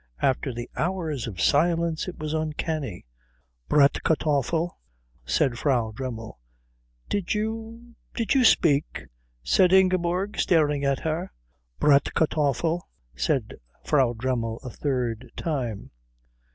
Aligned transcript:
After 0.23 0.51
the 0.51 0.67
hours 0.75 1.27
of 1.27 1.39
silence 1.39 2.07
it 2.07 2.17
was 2.17 2.33
uncanny. 2.33 3.05
"Bratkartoffel," 3.69 4.79
said 5.25 5.59
Frau 5.59 5.91
Dremmel 5.91 6.39
again. 7.05 7.07
"Did 7.07 7.33
you 7.35 7.95
did 8.15 8.33
you 8.33 8.43
speak?" 8.43 9.03
said 9.43 9.71
Ingeborg, 9.71 10.39
staring 10.39 10.83
at 10.83 11.01
her. 11.01 11.31
"Bratkartoffel," 11.79 12.81
said 13.15 13.53
Frau 13.83 14.13
Dremmel 14.13 14.57
a 14.63 14.71
third 14.71 15.31
time. 15.37 15.91